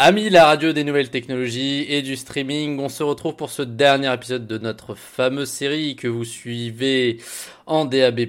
[0.00, 4.14] Amis la radio des nouvelles technologies et du streaming, on se retrouve pour ce dernier
[4.14, 7.18] épisode de notre fameuse série que vous suivez
[7.68, 8.20] en DAB+,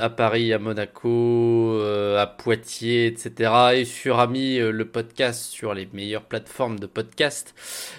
[0.00, 3.52] à Paris, à Monaco, euh, à Poitiers, etc.
[3.74, 7.52] Et sur Ami, euh, le podcast sur les meilleures plateformes de podcast.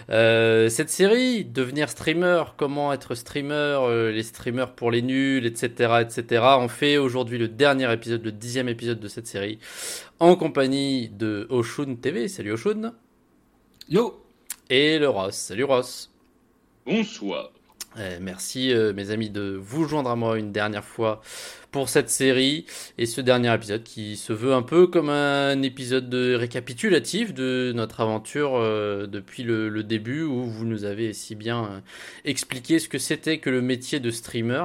[0.10, 6.46] Euh, cette série, devenir streamer, comment être streamer, les streamers pour les nuls, etc., etc.
[6.58, 9.60] On fait aujourd'hui le dernier épisode, le dixième épisode de cette série,
[10.22, 12.30] en compagnie de Oshun TV.
[12.30, 12.94] Salut Oshun.
[13.90, 14.22] Yo.
[14.70, 15.36] Et le Ross.
[15.36, 16.10] Salut Ross.
[16.86, 17.54] Bonsoir.
[17.98, 21.22] Eh, merci euh, mes amis de vous joindre à moi une dernière fois
[21.72, 22.66] pour cette série
[22.98, 27.71] et ce dernier épisode qui se veut un peu comme un épisode de récapitulatif de
[27.74, 31.80] notre aventure euh, depuis le, début où vous nous avez si bien euh,
[32.26, 34.64] expliqué ce que c'était que le métier de streamer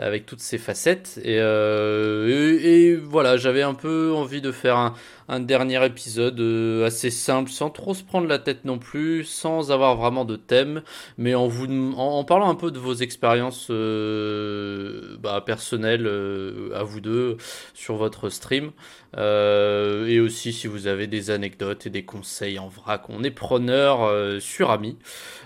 [0.00, 1.20] avec toutes ses facettes.
[1.22, 4.94] Et, et voilà j'avais un peu envie de faire un,
[5.28, 9.70] un dernier épisode euh, assez simple, sans trop se prendre la tête non plus, sans
[9.70, 10.82] avoir vraiment de thème,
[11.18, 11.66] mais en vous
[11.96, 17.36] en, parlant un peu de vos expériences euh, bah, personnelles euh, à vous deux
[17.72, 18.72] sur votre stream,
[19.16, 24.10] et aussi si vous avez des anecdotes et des conseils en vrac, on est preneur
[24.40, 24.98] sur Ami.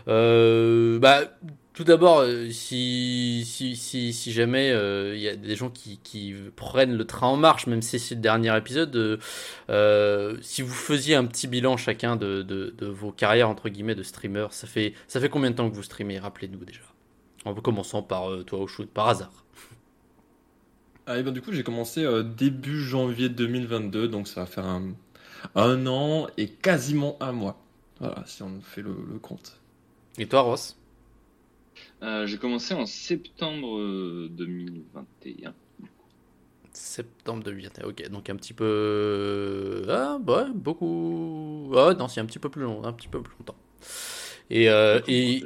[0.07, 1.21] bah
[1.79, 6.01] tout d'abord, euh, si, si, si, si, jamais euh, il y a des gens qui,
[6.03, 9.21] qui, prennent le train en marche, même si c'est le dernier épisode,
[9.71, 13.95] euh, si vous faisiez un petit bilan chacun de, de, de, vos carrières entre guillemets
[13.95, 16.19] de streamer, ça fait, ça fait combien de temps que vous streamez?
[16.19, 16.81] Rappelez-nous déjà.
[17.45, 19.45] En commençant par toi au shoot, par hasard.
[21.07, 22.05] Ah, ben, du coup, j'ai commencé
[22.37, 24.95] début janvier 2022, donc ça va faire un,
[25.55, 27.63] un, an et quasiment un mois.
[28.01, 29.61] Voilà, si on fait le, le compte.
[30.19, 30.78] Et toi, Ross?
[32.03, 33.79] Euh, j'ai commencé en septembre
[34.29, 35.49] 2021.
[35.49, 35.53] Euh,
[36.73, 38.09] septembre 2021, ok.
[38.11, 39.85] Donc un petit peu.
[39.89, 41.73] Ah, bah, beaucoup.
[41.77, 43.57] Ah, non, c'est un petit peu plus long, un petit peu plus longtemps.
[44.51, 44.69] Et.
[44.71, 45.45] Euh, et...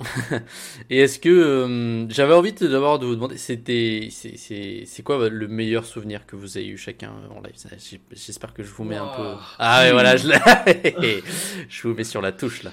[0.90, 6.26] et est-ce que j'avais envie d'abord de vous demander, c'était, c'est quoi le meilleur souvenir
[6.26, 7.54] que vous avez eu chacun en live?
[8.10, 9.34] J'espère que je vous mets un peu.
[9.60, 10.26] Ah ouais, voilà, je,
[11.68, 12.72] je vous mets sur la touche là.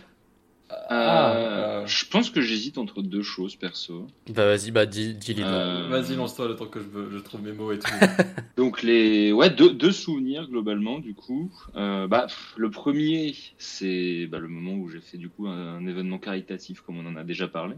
[0.89, 4.07] Ah, euh, je pense que j'hésite entre deux choses perso.
[4.33, 5.87] Bah vas-y, bah dis, dis euh...
[5.89, 7.91] Vas-y, lance-toi le temps que je, je, trouve mes mots et tout.
[8.57, 11.51] Donc les, ouais, deux, deux, souvenirs globalement du coup.
[11.75, 12.27] Euh, bah
[12.57, 16.97] le premier, c'est bah, le moment où j'ai fait du coup un, événement caritatif comme
[16.97, 17.75] on en a déjà parlé.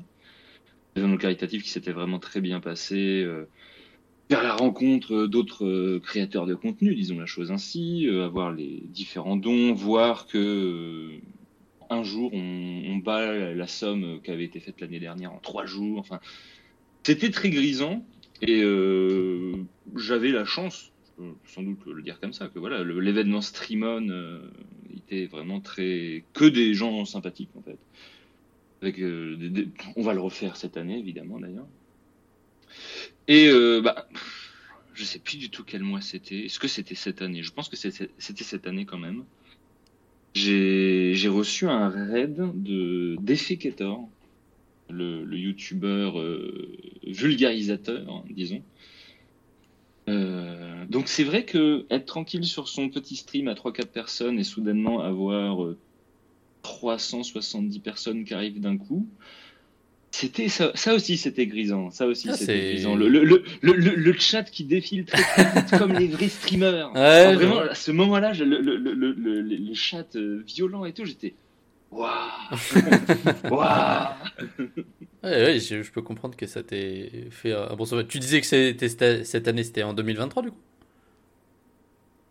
[0.95, 3.23] Un événement caritatif qui s'était vraiment très bien passé.
[3.23, 3.47] Euh,
[4.29, 9.35] vers la rencontre d'autres euh, créateurs de contenu, disons la chose ainsi, avoir les différents
[9.35, 11.19] dons, voir que
[12.03, 15.99] un jour, on, bat la somme qui avait été faite l'année dernière en trois jours.
[15.99, 16.19] Enfin,
[17.03, 18.05] c'était très grisant
[18.41, 19.53] et euh,
[19.95, 20.91] j'avais la chance,
[21.45, 24.41] sans doute le dire comme ça, que voilà, l'événement Streamon euh,
[24.95, 27.77] était vraiment très que des gens sympathiques en fait.
[28.81, 31.67] Avec, euh, on va le refaire cette année évidemment d'ailleurs.
[33.29, 33.49] Et
[33.81, 34.09] bah,
[34.93, 36.45] je sais plus du tout quel mois c'était.
[36.45, 37.43] Est-ce que c'était cette année?
[37.43, 39.23] Je pense que c'était cette année quand même
[40.33, 44.07] j'ai reçu un raid de Defecator,
[44.89, 48.63] le, le youtubeur euh, vulgarisateur, disons.
[50.09, 54.43] Euh, donc c'est vrai que être tranquille sur son petit stream à 3-4 personnes et
[54.43, 55.75] soudainement avoir
[56.61, 59.07] 370 euh, personnes qui arrivent d'un coup,
[60.13, 62.95] c'était ça, ça, aussi c'était grisant, ça aussi ah, c'était grisant.
[62.95, 66.93] Le, le, le, le, chat qui défile très, très vite comme les vrais streamers.
[66.93, 71.33] Ouais, vraiment, à ce moment-là, le, les chats euh, violents et tout, j'étais
[71.91, 72.09] waouh,
[73.49, 74.09] waouh.
[75.23, 77.85] Ouais, ouais je, je, peux comprendre que ça t'ait fait un bon.
[78.07, 78.89] Tu disais que c'était
[79.23, 80.57] cette année, c'était en 2023 du coup?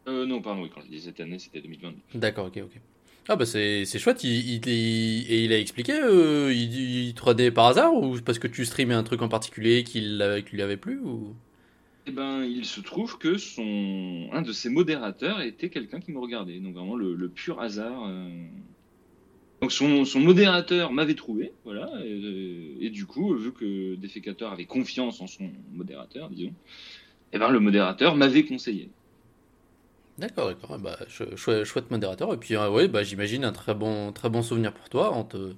[0.06, 1.96] Euh, Non, pardon, oui, quand je disais cette année, c'était 2022.
[2.14, 2.80] D'accord, ok, ok.
[3.28, 7.66] Ah bah c'est chouette, il, il, et il a expliqué, euh, il, il 3D par
[7.66, 10.98] hasard ou parce que tu streamais un truc en particulier qui, qui lui avait plu
[10.98, 11.34] ou?
[12.06, 16.18] Eh ben il se trouve que son un de ses modérateurs était quelqu'un qui me
[16.18, 18.06] regardait, donc vraiment le, pur hasard.
[18.08, 18.28] Euh.
[19.60, 25.28] Donc son, modérateur m'avait trouvé, voilà, et, du coup vu que Defecator avait confiance en
[25.28, 26.52] son modérateur, disons,
[27.32, 28.90] eh ben le modérateur m'avait conseillé.
[30.18, 30.78] D'accord, d'accord.
[30.78, 30.98] Bah,
[31.36, 32.32] chouette, modérateur.
[32.34, 35.24] Et puis, euh, ouais, bah, j'imagine un très bon, très bon souvenir pour toi, en
[35.24, 35.54] te,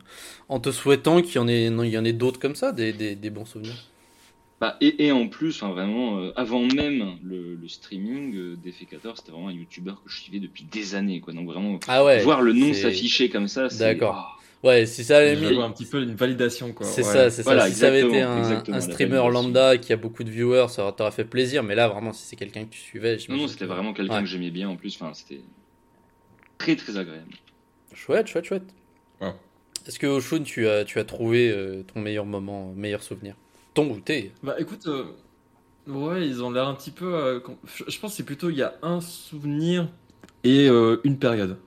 [0.49, 2.93] en te souhaitant qu'il y en ait, il y en ait d'autres comme ça, des,
[2.93, 3.75] des, des, bons souvenirs.
[4.61, 9.49] Bah, et, et en plus, vraiment, euh, avant même le, le streaming, euh, c'était vraiment
[9.49, 11.35] un youtubeur que je suivais depuis des années, quoi.
[11.35, 13.79] Donc vraiment, ah ouais, voir le nom s'afficher comme ça, c'est.
[13.81, 14.34] D'accord.
[14.65, 15.61] Ouais, si ça avait mis...
[15.61, 16.87] un petit peu une validation, quoi.
[16.87, 17.69] C'est ça, c'est ça.
[17.69, 21.11] Si ça avait été un, un streamer lambda qui a beaucoup de viewers, ça t'aurait
[21.11, 21.63] fait plaisir.
[21.63, 24.27] Mais là, vraiment, si c'est quelqu'un que tu suivais, non, non, c'était vraiment quelqu'un que
[24.27, 24.71] j'aimais bien.
[24.71, 25.43] En plus, enfin, c'était
[26.57, 27.35] très très agréable.
[27.93, 28.75] Chouette, chouette, chouette.
[29.21, 29.35] Ouais.
[29.87, 33.35] Est-ce que Oshun, tu as, tu as trouvé euh, ton meilleur moment, meilleur souvenir?
[33.75, 34.33] Ton ou tes?
[34.43, 35.05] Bah écoute, euh,
[35.87, 37.15] ouais, ils ont l'air un petit peu.
[37.15, 39.89] euh, je je pense que c'est plutôt il y a un souvenir
[40.43, 41.59] et euh, une période.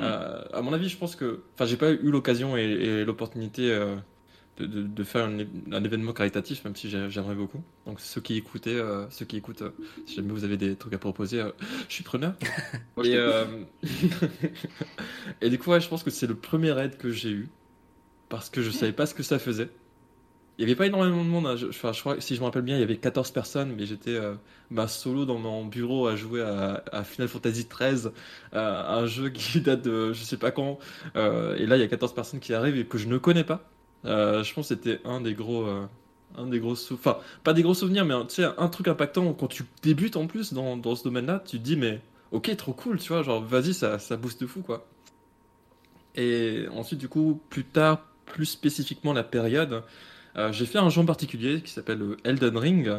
[0.00, 1.44] Euh, à mon avis, je pense que.
[1.54, 3.96] Enfin, j'ai pas eu l'occasion et, et l'opportunité euh,
[4.58, 7.62] de, de- de faire un, événement caritatif, même si j'ai- j'aimerais beaucoup.
[7.86, 9.62] Donc ceux qui écoutaient, euh, ceux qui écoutent,
[10.06, 11.42] si jamais vous avez des trucs à proposer,
[11.88, 12.34] je suis preneur.
[15.40, 17.52] Et, du coup, ouais, je pense que c'est le premier raid que j'ai eu
[18.28, 19.70] parce que je savais pas ce que ça faisait.
[20.58, 21.46] Il y avait pas énormément de monde.
[21.46, 21.56] hein.
[21.56, 24.34] Je, crois, si je me rappelle bien, il y avait 14 personnes, mais j'étais euh,
[24.70, 28.08] bah, solo dans mon bureau à jouer à, à Final Fantasy XIII,
[28.54, 30.78] euh, un jeu qui date de je sais pas quand.
[31.16, 33.44] Euh, et là, il y a 14 personnes qui arrivent et que je ne connais
[33.44, 33.68] pas.
[34.04, 35.66] Je pense que c'était un des gros.
[36.36, 39.32] un des gros sou- enfin pas des gros souvenirs mais tu sais un truc impactant
[39.34, 42.00] quand tu débutes en plus dans, dans ce domaine-là tu te dis mais
[42.32, 44.86] ok trop cool tu vois genre vas-y ça ça booste de fou quoi
[46.14, 49.82] et ensuite du coup plus tard plus spécifiquement la période
[50.36, 52.90] euh, j'ai fait un jeu en particulier qui s'appelle Elden Ring.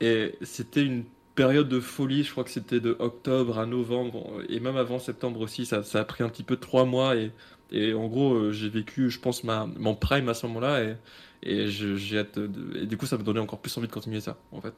[0.00, 1.04] Et c'était une
[1.34, 2.24] période de folie.
[2.24, 5.66] Je crois que c'était de octobre à novembre et même avant septembre aussi.
[5.66, 7.32] Ça, ça a pris un petit peu trois mois et,
[7.70, 10.96] et en gros euh, j'ai vécu je pense ma, mon prime à ce moment-là et,
[11.42, 14.60] et je- et du coup ça me donnait encore plus envie de continuer ça en
[14.60, 14.74] fait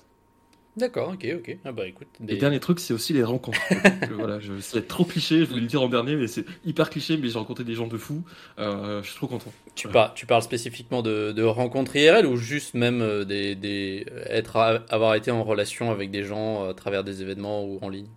[0.75, 1.57] D'accord, ok, ok.
[1.67, 3.61] Ah bah écoute, des- dernier truc, c'est aussi les rencontres.
[4.09, 6.89] Je- voilà, je, c'est trop cliché, je voulais le dire en dernier, mais c'est hyper
[6.89, 8.25] cliché, mais j'ai rencontré des gens de fous.
[8.59, 9.53] Euh, je suis trop content.
[9.75, 14.07] tu, par- tu parles spécifiquement de, de rencontres IRL ou juste même euh, des, des-
[14.31, 17.91] être à- avoir été en relation avec des gens à travers des événements ou en
[17.91, 18.09] ligne?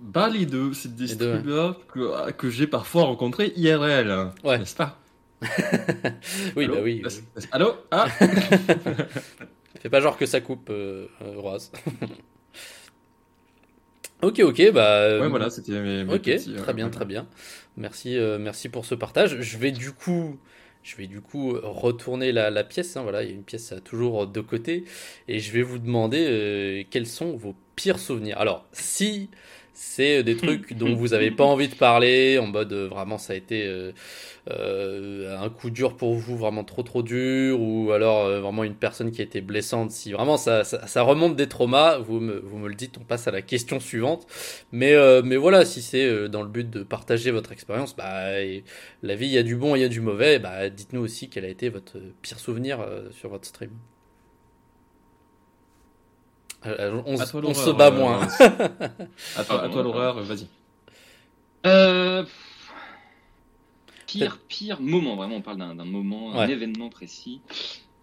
[0.00, 4.30] Bah, les deux, c'est des streamers que, que j'ai parfois rencontrés IRL.
[4.44, 4.58] Ouais.
[4.58, 4.96] N'est-ce pas?
[6.56, 6.74] Oui, Allô?
[6.76, 7.02] bah oui.
[7.04, 7.42] Oui.
[7.50, 7.74] Allô?
[7.90, 8.06] Ah
[9.80, 11.70] Fais pas genre que ça coupe, euh, euh, Roaz.
[14.22, 15.02] ok, ok, bah.
[15.02, 17.28] euh, Ouais, voilà, c'était mes, mes Ok, petits, euh, très bien, très bien.
[17.76, 19.40] Merci, merci pour ce partage.
[19.40, 20.38] Je vais du coup,
[20.82, 22.96] je vais du coup retourner la, la pièce.
[22.96, 24.84] hein, voilà, il y a une pièce à toujours deux côtés,
[25.28, 28.38] et je vais vous demander euh, quels sont vos pires souvenirs.
[28.38, 29.30] Alors, si
[29.80, 33.32] c'est des trucs dont vous avez pas envie de parler, en mode euh, vraiment ça
[33.32, 33.92] a été euh,
[34.50, 38.74] euh, un coup dur pour vous, vraiment trop trop dur, ou alors euh, vraiment une
[38.74, 42.38] personne qui a été blessante, si vraiment ça, ça, ça remonte des traumas, vous me,
[42.40, 44.26] vous me le dites, on passe à la question suivante.
[44.72, 48.40] Mais, euh, mais voilà, si c'est euh, dans le but de partager votre expérience, bah,
[48.40, 48.64] et
[49.02, 51.00] la vie, il y a du bon et il y a du mauvais, bah, dites-nous
[51.00, 53.70] aussi quel a été votre pire souvenir euh, sur votre stream.
[56.66, 58.26] Euh, on, À s- toi, on se bat euh, moins.
[59.36, 60.46] À toi, l'horreur, vas-y.
[61.66, 62.24] Euh,
[64.06, 66.52] Pire, pire moment, vraiment, on parle d'un moment, un Ouais.
[66.52, 67.42] événement précis.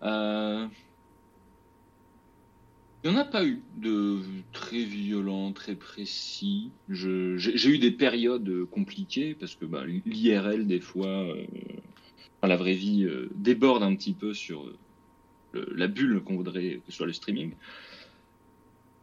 [0.03, 0.67] Euh,
[3.03, 4.19] Il n'y en a pas eu de
[4.51, 6.71] très violent, très précis.
[6.89, 11.45] J'ai eu des périodes compliquées parce que bah, l'IRL, des fois, euh,
[12.39, 14.75] enfin, la vraie vie euh, déborde un petit peu sur euh,
[15.53, 17.53] le- la bulle qu'on voudrait que soit le streaming.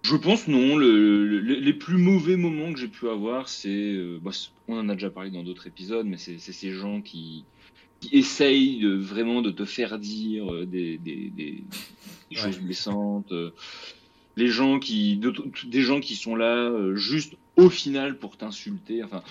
[0.05, 0.77] Je pense non.
[0.77, 4.77] Le, le- les plus mauvais moments que j'ai pu avoir, c'est, euh, bah, c'est- on
[4.79, 7.45] en a déjà parlé dans d'autres épisodes, mais c'est ces gens qui,
[8.01, 11.65] qui essayent de, vraiment de te faire dire euh, des, des, des,
[12.31, 13.31] des choses blessantes.
[13.33, 13.51] euh,
[14.37, 15.21] les gens qui,
[15.67, 19.05] des gens qui sont là juste au final pour t'insulter.
[19.05, 19.23] Enfin,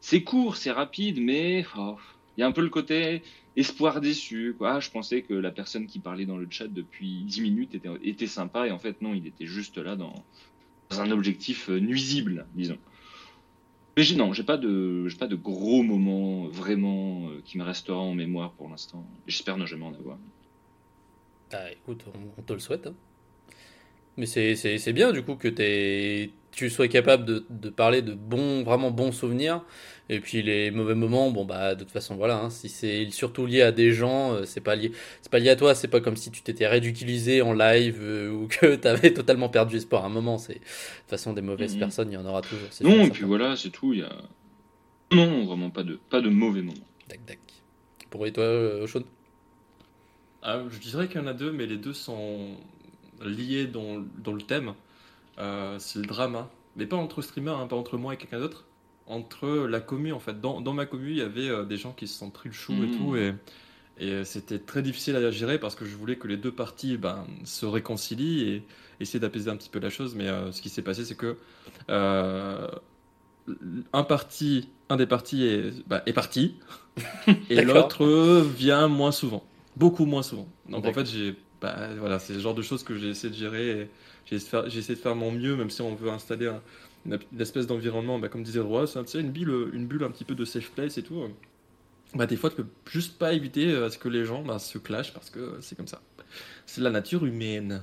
[0.00, 1.96] c'est court, c'est rapide, mais oh,
[2.36, 3.22] il y a un peu le côté
[3.58, 4.54] espoir déçu.
[4.56, 4.80] Quoi.
[4.80, 8.26] Je pensais que la personne qui parlait dans le chat depuis 10 minutes était, était
[8.26, 10.14] sympa, et en fait, non, il était juste là dans,
[10.90, 12.78] un objectif euh, nuisible, disons.
[13.96, 18.14] Mais non, j'ai pas de, pas de gros moments vraiment euh, qui me resteront en
[18.14, 19.04] mémoire pour l'instant.
[19.26, 20.18] J'espère ne jamais en avoir.
[21.52, 22.04] Ah, écoute,
[22.36, 22.86] on, te le souhaite.
[22.86, 22.94] hein.
[24.16, 28.62] Mais c'est- bien du coup que t'aies- tu sois capable de, de parler de bons,
[28.64, 29.62] vraiment bons souvenirs.
[30.10, 33.44] Et puis les mauvais moments, bon bah de toute façon voilà, hein, si c'est surtout
[33.46, 34.90] lié à des gens, euh, c'est pas lié,
[35.20, 38.30] c'est pas lié à toi, c'est pas comme si tu t'étais ridiculisé en live euh,
[38.30, 40.38] ou que t'avais totalement perdu espoir à un moment.
[40.38, 41.80] C'est de toute façon des mauvaises Mhm.
[41.80, 42.68] personnes, il y en aura toujours.
[42.80, 43.92] Non, et puis voilà, c'est tout.
[43.92, 44.12] Il y a...
[45.12, 46.80] Non, vraiment pas de, pas de mauvais moments.
[47.08, 47.38] Tac tac.
[48.10, 49.00] Pour et toi, euh, Sean
[50.42, 52.56] Ah, je dirais qu'il y en a deux, mais les deux sont
[53.24, 54.72] liés dans, dans le thème.
[55.38, 56.50] Euh, c'est le drama.
[56.76, 58.64] Mais pas entre streamers, hein, pas entre moi et quelqu'un d'autre.
[59.06, 60.40] Entre la commu, en fait.
[60.40, 62.54] Dans, dans ma commu, il y avait euh, des gens qui se sont pris le
[62.54, 62.96] chou et Mhm.
[62.96, 63.16] tout.
[63.16, 63.34] Et,
[64.00, 66.96] et euh, c'était très difficile à gérer parce que je voulais que les deux parties
[66.98, 68.62] ben, se réconcilient et
[69.00, 70.14] essayer d'apaiser un petit peu la chose.
[70.14, 71.36] Mais euh, ce qui s'est passé, c'est que
[71.90, 72.68] euh,
[73.92, 76.56] un parti, un des partis est, bah, est parti
[77.50, 79.44] et l'autre vient moins souvent,
[79.76, 80.48] beaucoup moins souvent.
[80.68, 83.38] Donc en fait, j'ai, bah, voilà, c'est le genre de choses que j'ai essayé de
[83.38, 83.90] gérer.
[84.26, 86.62] J'ai essayé de faire, mon mieux, même si on veut installer un-
[87.06, 90.70] une, espèce d'environnement, bah, comme disait roi, c'est une bulle, un petit peu de safe
[90.70, 91.22] place et tout.
[92.14, 94.78] Bah, des fois, tu peux juste pas éviter à ce que les gens bah, se
[94.78, 96.00] clashent parce que c'est comme ça.
[96.66, 97.82] C'est la nature humaine.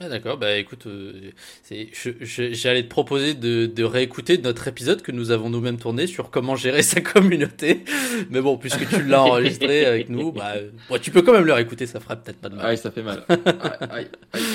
[0.00, 1.30] Ah, d'accord, bah écoute, euh,
[1.70, 6.56] j'allais te proposer de, de réécouter notre épisode que nous avons nous-mêmes tourné sur comment
[6.56, 7.84] gérer sa communauté.
[8.30, 11.44] Mais bon, puisque tu l'as enregistré avec nous, bah, euh, bon, tu peux quand même
[11.44, 12.66] le réécouter, ça fera peut-être pas de mal.
[12.66, 13.24] Aïe, ça fait mal.
[13.28, 14.46] Aïe, aïe, aïe.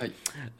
[0.00, 0.12] aïe.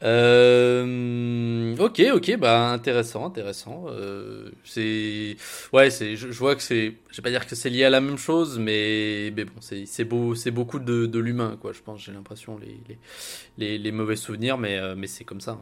[0.03, 3.85] Euh, ok, ok, bah intéressant, intéressant.
[3.89, 5.37] Euh, c'est,
[5.73, 7.89] ouais, c'est, je, je vois que c'est, je vais pas dire que c'est lié à
[7.89, 11.71] la même chose, mais, mais bon, c'est, c'est beau, c'est beaucoup de, de l'humain, quoi.
[11.71, 12.97] Je pense, j'ai l'impression les, les,
[13.57, 15.59] les, les mauvais souvenirs, mais, euh, mais c'est comme ça.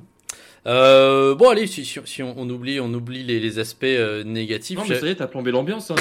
[0.68, 4.24] Euh, bon, allez, si, si, si on, on oublie, on oublie les, les aspects euh,
[4.24, 4.78] négatifs.
[4.78, 5.92] Non, mais ça y est, t'as plombé l'ambiance.
[5.92, 5.96] Hein,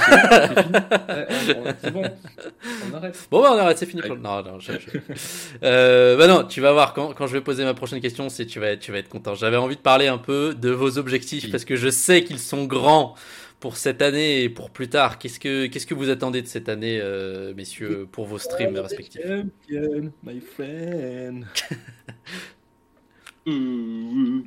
[1.45, 2.03] c'est bon, on- on- c'est bon,
[2.91, 3.29] on arrête.
[3.31, 4.01] Bon, bah, on arrête, c'est fini.
[4.03, 4.99] pour Non, non, je- je-
[5.63, 8.47] Euh, bah non, tu vas voir quand, quand je vais poser ma prochaine question, c'est
[8.47, 9.35] tu vas être, tu vas être content.
[9.35, 11.51] J'avais envie de parler un peu de vos objectifs Oui.
[11.51, 13.15] parce que je sais qu'ils sont grands
[13.64, 15.18] pour cette année et pour plus tard.
[15.18, 19.23] Qu'est-ce que, qu'est-ce que vous attendez de cette année, euh, messieurs, pour vos streams respectifs?
[19.23, 21.47] Champion, my friend.
[23.49, 24.42] Euh,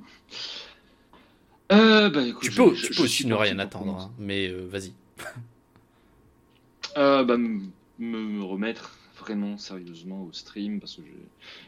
[1.72, 4.00] euh, bah, écoute, Tu je- peux, je- tu je peux aussi ne rien pour attendre,
[4.00, 4.94] hein, mais euh, vas-y.
[6.96, 7.60] Euh, bah, me,
[7.98, 11.02] me remettre vraiment sérieusement au stream parce que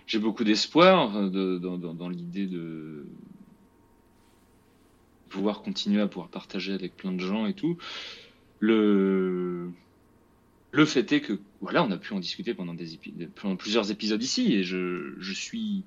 [0.05, 3.07] j'ai- beaucoup d'espoir de- dans, dans- dans l'idée de
[5.29, 7.77] pouvoir continuer à pouvoir partager avec plein de gens et tout.
[8.59, 9.71] Le,
[10.71, 12.75] le fait est que voilà, on a pu en discuter pendant,
[13.57, 15.83] plusieurs épisodes ici et je, je suis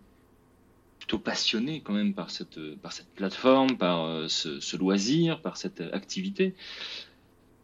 [0.99, 5.81] plutôt passionné quand même par cette, par cette plateforme, par euh, ce, loisir, par cette
[5.81, 6.55] activité.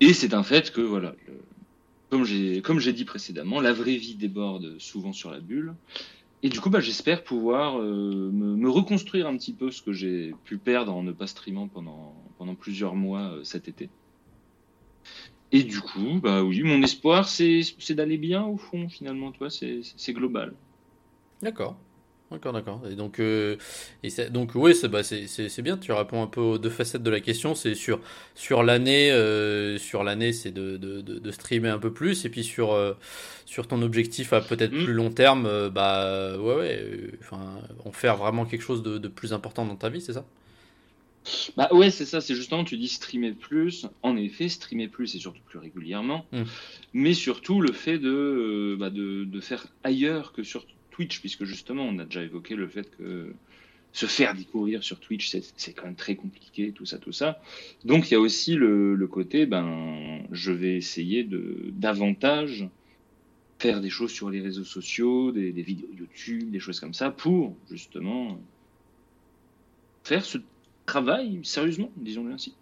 [0.00, 1.40] Et c'est un fait que voilà, le-
[2.10, 5.74] comme j'ai dit précédemment, la vraie vie déborde souvent sur la bulle.
[6.42, 10.34] Et du coup, bah, j'espère pouvoir euh, me, reconstruire un petit peu ce que j'ai
[10.44, 12.14] pu perdre en ne pas streamant pendant,
[12.54, 13.90] plusieurs mois euh, cet été.
[15.50, 20.12] Et du coup, bah oui, mon espoir, c'est d'aller bien au fond, finalement, toi, c'est
[20.12, 20.54] global.
[21.42, 21.76] D'accord.
[22.30, 22.82] D'accord, d'accord.
[22.90, 23.56] Et donc, euh,
[24.02, 25.00] et donc oui, c'est bah,
[25.62, 25.78] bien.
[25.78, 27.54] Tu réponds un peu aux deux facettes de la question.
[27.54, 28.00] C'est sur
[28.34, 32.28] sur l'année, euh, sur l'année, c'est de, de, de, de streamer un peu plus, et
[32.28, 32.92] puis sur euh,
[33.46, 34.84] sur ton objectif à peut-être Mm.
[34.84, 37.10] plus long terme, bah ouais, ouais.
[37.20, 40.26] Enfin, en faire vraiment quelque chose de, plus important dans ta vie, c'est ça?
[41.56, 43.86] Bah ouais, c'est ça, c'est justement, tu dis streamer plus.
[44.02, 46.26] En effet, streamer plus et surtout plus régulièrement.
[46.32, 46.44] Mm.
[46.94, 50.66] Mais surtout le fait de, bah, de, de faire ailleurs que sur
[50.98, 53.32] Twitch, puisque justement, on a déjà évoqué le fait que
[53.92, 57.40] se faire découvrir sur Twitch, c'est quand même très compliqué, tout ça, tout ça.
[57.84, 62.68] Donc il y a aussi le, le côté, ben, je vais essayer de davantage
[63.60, 67.10] faire des choses sur les réseaux sociaux, des, des vidéos YouTube, des choses comme ça,
[67.10, 68.40] pour justement
[70.02, 70.38] faire ce
[70.84, 72.54] travail sérieusement, disons-le ainsi.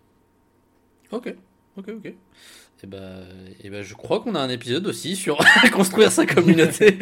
[1.10, 1.34] Ok,
[1.76, 2.14] ok, ok.
[2.83, 3.25] Et ben,
[3.64, 5.38] et ben, je crois qu'on a un épisode aussi sur
[5.73, 6.99] construire sa communauté.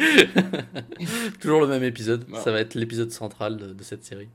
[1.41, 2.25] Toujours le même épisode.
[2.27, 2.43] Voilà.
[2.43, 4.29] Ça va être l'épisode central de, de cette série.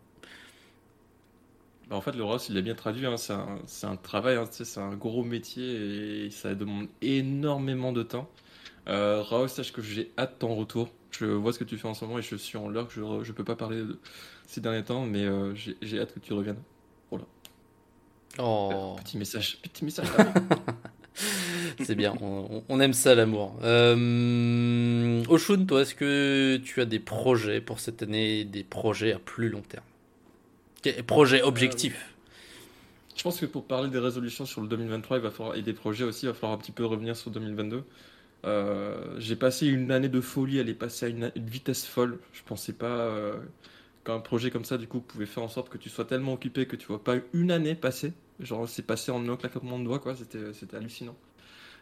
[1.88, 3.06] Bah, en fait, le Ross, il l'a bien traduit.
[3.06, 8.28] hein, c'est un, travail, hein, c'est un gros métier et ça demande énormément de temps.
[8.88, 10.90] Euh, Raoul, sache que j'ai hâte de ton retour.
[11.10, 12.94] Je vois ce que tu fais en ce moment et je suis en l'heure que
[12.94, 13.98] je, je peux pas parler de
[14.46, 16.62] ces derniers temps, mais euh, j'ai hâte que tu reviennes.
[18.38, 18.96] Oh.
[19.02, 20.06] Petit message, petit message.
[21.84, 23.54] C'est bien, on, aime ça l'amour.
[23.62, 29.18] Euh, Oshun, toi, est-ce que tu as des projets pour cette année, des projets à
[29.18, 29.84] plus long terme?
[31.06, 32.14] Projets objectifs
[33.16, 35.72] Je pense que pour parler des résolutions sur le 2023 il va falloir, et des
[35.72, 37.84] projets aussi, il va falloir un petit peu revenir sur 2022.
[38.46, 42.18] Euh, j'ai passé une année de folie, elle est passée à une, vitesse folle.
[42.32, 43.36] Je pensais pas euh,
[44.04, 46.66] qu'un projet comme ça, du coup, pouvait faire en sorte que tu sois tellement occupé
[46.66, 48.12] que tu vois pas une année passer.
[48.40, 50.14] Genre, c'est passé en un claquement de doigts, quoi.
[50.16, 51.16] C'était hallucinant.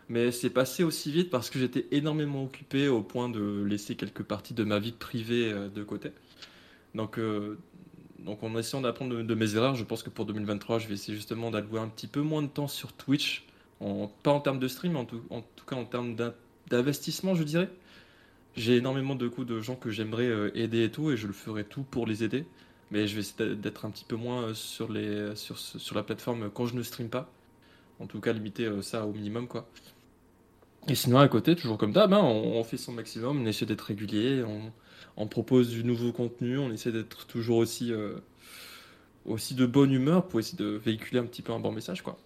[0.09, 4.23] Mais c'est passé aussi vite parce que j'étais énormément occupé au point de laisser quelques
[4.23, 6.13] parties de ma vie privée euh, de côté.
[6.95, 7.59] Donc, euh,
[8.21, 11.17] donc en essayant d'apprendre de, mes erreurs, je pense que pour 2023, je vais essayer
[11.17, 13.47] justement d'allouer un petit peu moins de temps sur Twitch.
[14.23, 16.35] Pas en termes de stream, en tout, en tout cas en termes d'in-
[16.69, 17.71] d'investissement, je dirais.
[18.57, 21.33] J'ai énormément de coups de gens que j'aimerais euh, aider et tout, et je le
[21.35, 22.47] ferai tout pour les aider.
[22.91, 26.51] Mais je vais essayer d'être un petit peu moins sur, les, sur, sur la plateforme
[26.51, 27.33] quand je ne stream pas.
[28.01, 29.69] En tout cas, limiter ça au minimum, quoi.
[30.89, 33.67] Et sinon, à côté, toujours comme d'hab, hein, on, on fait son maximum, on essaie
[33.67, 34.73] d'être régulier, on,
[35.17, 38.15] on propose du nouveau contenu, on essaie d'être toujours aussi, euh,
[39.25, 42.19] aussi de bonne humeur pour essayer de véhiculer un petit peu un bon message, quoi.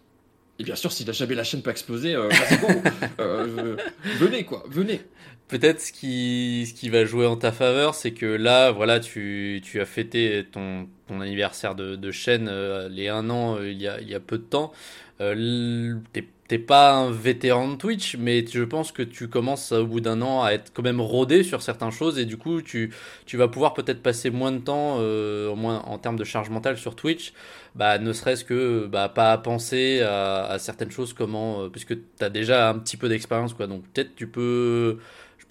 [0.58, 2.28] Et bien sûr, si la- jamais la chaîne peut exploser, euh.
[3.20, 3.76] Euh,
[4.18, 5.02] venez, quoi, venez.
[5.48, 9.60] Peut-être ce qui, ce qui va jouer en ta faveur, c'est que là, voilà, tu,
[9.64, 12.50] tu as fêté ton, ton anniversaire de, de chaîne,
[12.88, 14.72] les un an, il, y a, il y a peu de temps.
[15.18, 20.02] T'es t'es pas un vétéran de Twitch, mais je pense que tu commences au bout
[20.02, 22.92] d'un an à être quand même rodé sur certaines choses et du coup tu,
[23.32, 27.32] vas pouvoir peut-être passer moins de temps, euh, en termes de charge mentale sur Twitch,
[27.74, 32.04] bah, ne serait-ce que bah, pas à penser à, certaines choses, comment, euh, puisque tu
[32.20, 33.66] as déjà un petit peu d'expérience, quoi.
[33.66, 34.98] Donc peut-être tu peux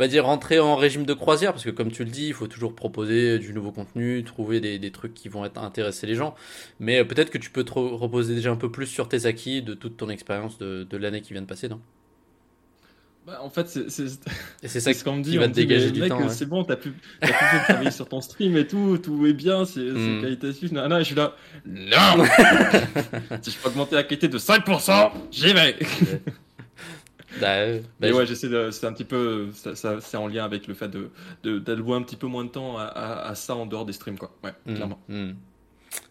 [0.02, 2.48] pas dire rentrer en régime de croisière, parce que comme tu le dis, il faut
[2.48, 6.34] toujours proposer du nouveau contenu, trouver des, trucs qui vont être intéresser les gens.
[6.80, 9.62] Mais euh, peut-être que tu peux te reposer déjà un peu plus sur tes acquis
[9.62, 11.80] de toute ton expérience de, l'année qui vient de passer, non?
[13.28, 14.08] Bah, en fait, c'est
[14.64, 15.34] c'est ça ce qu'on me dit.
[15.34, 16.28] Qui va te dégager du temps.
[16.30, 17.34] C'est bon, t'as pu, as pu
[17.66, 20.22] travailler sur ton stream et tout, tout est bien, c'est mm.
[20.22, 20.72] qualitatif.
[20.72, 21.36] Non, non, je suis là.
[21.64, 22.26] Non
[23.44, 25.78] Si je peux augmenter la qualité de 5%, j'y vais
[27.40, 28.72] bah, bah ouais, j'essaie de.
[28.72, 29.50] C'est un petit peu.
[29.54, 32.78] Ça, c'est en lien avec le fait de, d'allouer un petit peu moins de temps
[32.78, 34.32] à, ça en dehors des streams, quoi.
[34.44, 35.00] Ouais, mmh, clairement.
[35.08, 35.32] Mmh.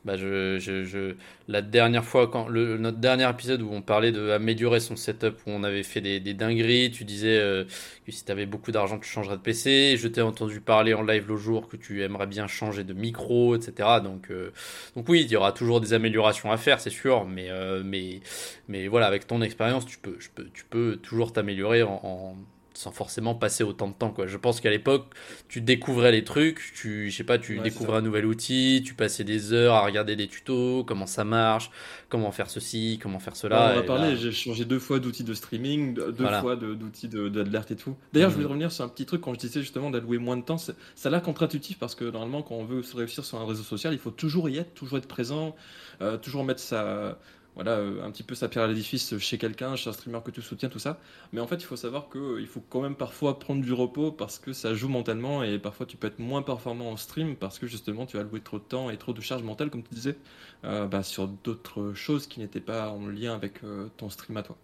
[0.04, 1.14] Bah je, je,
[1.48, 5.50] la dernière fois, quand le, notre dernier épisode où on parlait d'améliorer son setup, où
[5.50, 7.64] on avait fait des, des dingueries, tu disais euh,
[8.06, 9.96] que si tu avais beaucoup d'argent, tu changerais de PC.
[9.98, 13.56] Je t'ai entendu parler en live le jour que tu aimerais bien changer de micro,
[13.56, 14.00] etc.
[14.02, 14.52] Donc, euh,
[14.96, 18.20] donc oui, il y aura toujours des améliorations à faire, c'est sûr, mais, euh, mais,
[18.68, 22.36] mais voilà, avec ton expérience, tu peux, je peux, tu peux toujours t'améliorer en
[22.80, 24.26] sans forcément passer autant de temps quoi.
[24.26, 25.06] Je pense qu'à l'époque,
[25.48, 29.22] tu découvrais les trucs, tu je sais pas, tu découvrais un nouvel outil, tu passais
[29.22, 31.70] des heures à regarder des tutos, comment ça marche,
[32.08, 33.72] comment faire ceci, comment faire cela.
[33.72, 37.76] on va parler, j'ai changé deux fois d'outils de streaming, deux fois d'outils d'alerte et
[37.76, 37.96] tout.
[38.12, 38.52] D'ailleurs, je voulais mhm.
[38.52, 40.72] revenir sur un petit truc quand je disais justement d'allouer moins de temps, ça
[41.04, 43.92] a l'air contre-intuitif parce que normalement quand on veut se réussir sur un réseau social,
[43.92, 45.54] il faut toujours y être, toujours être présent,
[46.00, 47.18] euh, toujours mettre sa
[47.54, 50.30] voilà, euh, un petit peu sa pierre à l'édifice chez quelqu'un, chez un streamer que
[50.30, 51.00] tu soutiens, tout ça.
[51.32, 54.12] Mais en fait, il faut savoir qu'il euh, faut quand même parfois prendre du repos
[54.12, 57.58] parce que ça joue mentalement et parfois tu peux être moins performant en stream parce
[57.58, 59.94] que justement tu as loué trop de temps et trop de charge mentale, comme tu
[59.94, 60.16] disais,
[60.64, 63.60] euh, bah, sur d'autres choses qui n'étaient pas en lien avec
[63.96, 64.56] ton stream à toi.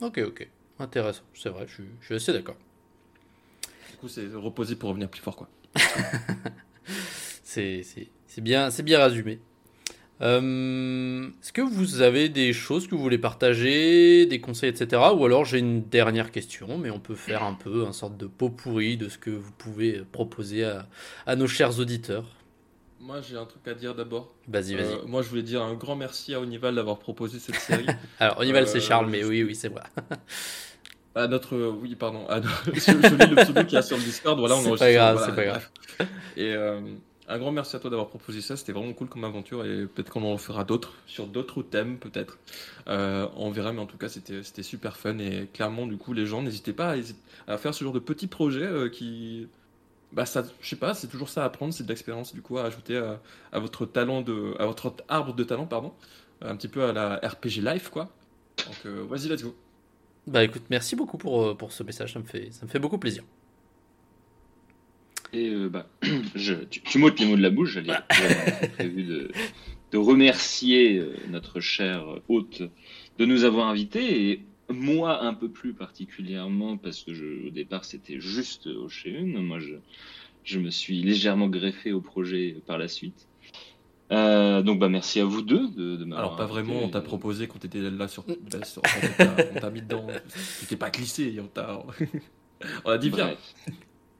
[0.00, 0.48] Ok, ok.
[0.78, 1.22] Intéressant.
[1.34, 2.56] C'est vrai, je suis, je suis assez d'accord.
[3.90, 5.48] Du coup, c'est reposer pour revenir plus fort, quoi.
[7.42, 7.82] c'est
[8.40, 9.40] bien, bien résumé.
[10.20, 15.00] Euh, Est-ce que vous avez des choses que vous voulez partager, des conseils, etc.
[15.14, 18.26] Ou alors j'ai une dernière question, mais on peut faire un peu un sorte de
[18.26, 20.86] pot pourri de ce que vous pouvez proposer à,
[21.26, 22.24] à nos chers auditeurs.
[23.00, 24.34] Moi j'ai un truc à dire d'abord.
[24.48, 24.92] Vas-y, vas-y.
[24.92, 27.86] Euh, moi je voulais dire un grand merci à Onival d'avoir proposé cette série.
[28.18, 29.84] alors Onival c'est Charles, mais oui, oui, c'est moi.
[31.14, 34.56] à notre, oui, pardon, à notre, celui le pseudo qui a sur le Discord, voilà,
[34.56, 35.68] on C'est pas grave, c'est pas grave.
[36.36, 36.80] Et euh,
[37.28, 40.10] un grand merci à toi d'avoir proposé ça, c'était vraiment cool comme aventure et peut-être
[40.10, 42.38] qu'on en fera d'autres sur d'autres thèmes peut-être.
[42.88, 46.26] Euh, on verra, mais en tout cas c'était super fun et clairement du coup les
[46.26, 46.94] gens n'hésitez pas
[47.46, 49.46] à, faire ce genre de petits projets euh, qui,
[50.12, 52.58] bah ça, je sais pas, c'est toujours ça à apprendre, c'est de l'expérience du coup
[52.58, 52.96] à ajouter
[53.52, 53.88] à votre
[55.08, 55.92] arbre de talent pardon,
[56.40, 58.08] un petit peu à la RPG life quoi.
[58.66, 59.54] Donc euh, vas-y let's go.
[60.26, 62.98] Bah écoute, merci beaucoup pour, pour ce message, ça me fait ça me fait beaucoup
[62.98, 63.22] plaisir.
[65.32, 65.88] Et euh, bah,
[66.34, 67.72] je, tu, m'ôtes les mots de la bouche.
[67.72, 67.92] J'avais
[68.74, 69.30] prévu de,
[69.92, 72.62] de remercier euh, notre cher hôte
[73.18, 74.30] de nous avoir invités.
[74.30, 79.42] Et moi, un peu plus particulièrement, parce que je, au départ, c'était juste au une.
[79.42, 79.74] Moi, je,
[80.44, 83.28] je me suis légèrement greffé au projet par la suite.
[84.10, 87.46] Euh, donc bah merci à vous deux de, de Alors pas vraiment, on t'a proposé
[87.46, 88.80] quand t'étais là sur, là, sur
[89.54, 90.06] on t'a mis dedans,
[90.60, 91.84] tu t'es pas glissé, on t'a,
[92.86, 93.36] on a dit bien.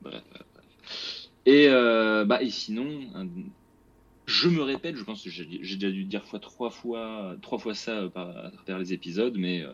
[0.03, 0.23] Bref.
[1.48, 2.87] Et, euh, bah, et sinon,
[4.26, 7.38] je me répète, je pense que j'ai déjà dû dire trois fois,
[7.72, 9.64] ça euh, à travers les épisodes, mais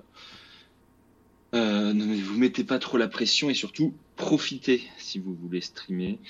[1.52, 6.20] euh, ne vous mettez pas trop la pression et surtout profitez si vous voulez streamer.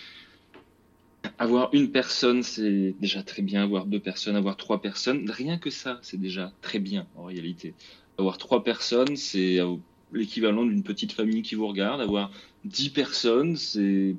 [1.38, 3.64] Avoir une personne, c'est déjà très bien.
[3.64, 7.74] Avoir deux personnes, avoir trois personnes, rien que ça, c'est déjà très bien en réalité.
[8.16, 9.58] Avoir trois personnes, c'est
[10.10, 12.00] l'équivalent d'une petite famille qui vous regarde.
[12.00, 12.30] Avoir
[12.64, 14.16] dix personnes, c'est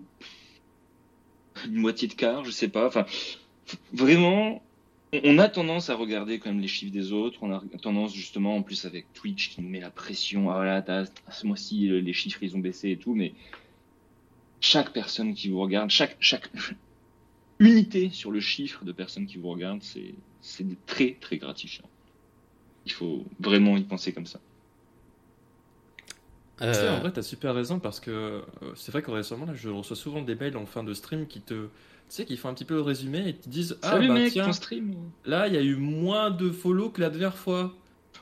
[1.65, 2.87] une moitié de quart, je sais pas.
[2.87, 3.05] Enfin,
[3.93, 4.61] vraiment,
[5.23, 7.39] on a tendance à regarder quand même les chiffres des autres.
[7.41, 10.49] On a tendance justement, en plus avec Twitch qui nous met la pression.
[10.49, 13.33] Ah voilà, ce mois-ci les chiffres ils ont baissé et tout, mais
[14.59, 16.49] chaque personne qui vous regarde, chaque chaque
[17.59, 21.89] unité sur le chiffre de personnes qui vous regardent, c'est c'est très très gratifiant.
[22.85, 24.39] Il faut vraiment y penser comme ça.
[26.61, 26.71] Euh...
[26.71, 28.41] Tu sais, en vrai, t'as super raison parce que euh,
[28.75, 31.41] c'est vrai que récemment, là, je reçois souvent des mails en fin de stream qui
[31.41, 31.53] te.
[32.07, 34.51] Tu sais, qui font un petit peu le résumé et qui disent Ah, bah tiens,
[34.53, 34.93] stream.
[35.25, 37.73] là, il y a eu moins de follow que la dernière fois.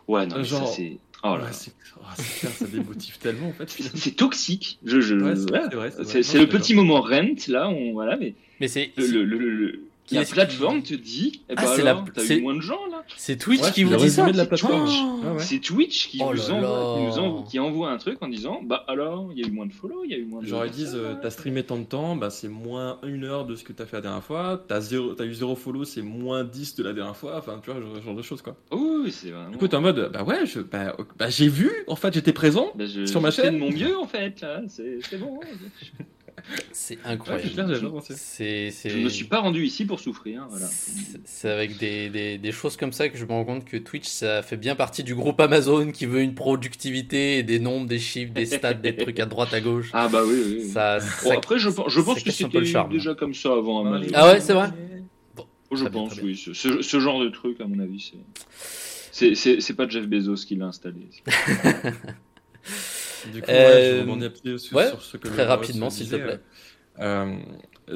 [0.07, 0.67] Ouais, non, Genre...
[0.67, 0.97] ça c'est.
[1.25, 1.51] Oh là.
[1.53, 3.69] c'est oh, ça démotive tellement en fait.
[3.69, 4.79] C'est toxique.
[4.83, 5.15] Je, je...
[6.03, 8.35] c'est le petit moment rent là, on voilà, mais.
[8.59, 8.91] Mais c'est.
[8.97, 12.55] Le, le, Qui la plateforme te dit, eh Ah, ben c'est la- t'as eu moins
[12.55, 13.03] de gens là.
[13.15, 14.85] C'est Twitch Ouais, qui vous dit ça résumé de la C'est plateforme.
[14.85, 14.99] Twitch.
[15.25, 15.59] Ah ouais.
[15.59, 18.59] Twitch qui Oh vous là envoie, qui, nous envoie, qui envoie un truc en disant,
[18.63, 20.45] bah alors, il y a eu moins de follow, il y a eu moins de.
[20.47, 23.55] Genre ils disent euh, t'as streamé tant de temps, bah c'est moins une heure de
[23.55, 26.43] ce que t'as fait la dernière fois, t'as zéro- t'as eu zéro follow, c'est moins
[26.43, 28.57] 10 de la dernière fois, enfin tu vois, ce genre de choses quoi.
[28.71, 29.51] Oh, oui, c'est vraiment.
[29.51, 32.33] Du coup t'es en mode, bah ouais, je, bah, bah, j'ai vu, en fait j'étais
[32.33, 33.53] présent, Bah, je, sur ma je fais chaîne.
[33.55, 35.39] de mon mieux en fait, c'est bon.
[36.71, 37.49] C'est incroyable.
[38.15, 40.67] C'est c'est- Je me suis pas rendu ici pour souffrir, voilà.
[41.25, 44.07] c'est- avec des, des, des choses comme ça que je me rends compte que Twitch,
[44.07, 47.99] ça fait bien partie du groupe Amazon qui veut une productivité et des nombres, des
[47.99, 49.89] chiffres, des stats, des trucs à droite, à gauche.
[49.93, 50.55] Ah bah oui, oui.
[50.63, 50.67] oui.
[50.69, 53.15] Ça, Bon, ça- après, je, pense- je pense que casse un peu le c'était déjà
[53.15, 54.11] comme ça avant Amazon.
[54.13, 54.69] Ah ouais, c'est vrai
[55.35, 56.23] Bon, Oh, je pense, bien.
[56.25, 56.35] oui.
[56.37, 58.13] Ce, ce- genre de truc, à mon avis,
[59.11, 61.07] C'est c'est pas Jeff Bezos qui l'a installé.
[63.23, 65.89] Du coup, Euh, ouais, je rebondis un petit sur, ouais, sur ce que très rapidement,
[65.89, 66.39] s'il te plaît.
[66.99, 67.37] Euh,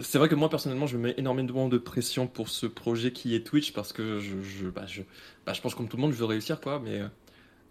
[0.01, 3.45] c'est vrai que moi personnellement, je mets énormément de pression pour ce projet qui est
[3.45, 5.03] Twitch parce que je, je, bah, je,
[5.45, 6.79] bah, je pense comme tout le monde, je veux réussir quoi.
[6.83, 7.07] Mais euh,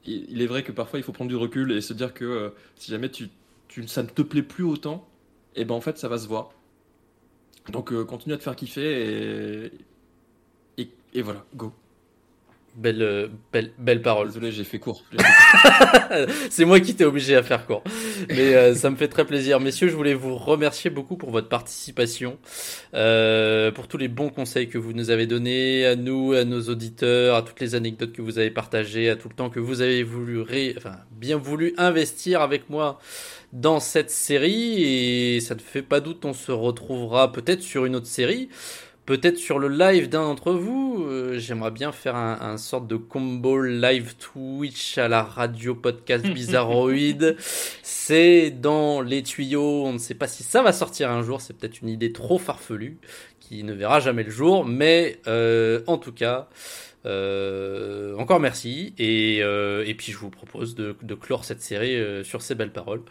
[0.06, 2.24] il, il est vrai que parfois il faut prendre du recul et se dire que
[2.24, 3.28] euh, si jamais tu,
[3.68, 5.08] tu, ça ne te plaît plus autant,
[5.56, 6.52] et ben en fait ça va se voir.
[7.70, 9.66] Donc euh, continue à te faire kiffer
[10.78, 11.72] et, et, et voilà, go.
[12.76, 14.28] Belle, euh, belle, belle parole.
[14.28, 15.02] Désolé, j'ai fait court.
[16.50, 17.82] C'est moi qui t'ai obligé à faire court.
[18.28, 19.60] Mais euh, ça me fait très plaisir.
[19.60, 22.38] Messieurs, je voulais vous remercier beaucoup pour votre participation,
[22.94, 26.62] euh, pour tous les bons conseils que vous nous avez donnés, à nous, à nos
[26.62, 29.80] auditeurs, à toutes les anecdotes que vous avez partagées, à tout le temps que vous
[29.80, 30.74] avez voulu, ré...
[30.76, 33.00] enfin, bien voulu investir avec moi
[33.52, 34.82] dans cette série.
[34.82, 38.48] Et ça ne fait pas doute, on se retrouvera peut-être sur une autre série.
[39.06, 42.96] Peut-être sur le live d'un d'entre vous, euh, j'aimerais bien faire un, un sorte de
[42.96, 47.36] combo live Twitch à la radio podcast bizarroïde.
[47.84, 51.56] C'est dans les tuyaux, on ne sait pas si ça va sortir un jour, c'est
[51.56, 52.98] peut-être une idée trop farfelue
[53.38, 56.48] qui ne verra jamais le jour, mais euh, en tout cas,
[57.06, 61.94] euh, encore merci et, euh, et puis je vous propose de, de clore cette série
[61.96, 63.02] euh, sur ces belles paroles.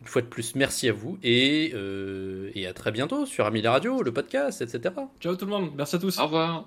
[0.00, 3.62] Une fois de plus, merci à vous et, euh, et à très bientôt sur Ami
[3.62, 4.94] la Radio, le podcast, etc.
[5.20, 6.18] Ciao tout le monde, merci à tous.
[6.18, 6.58] Au revoir.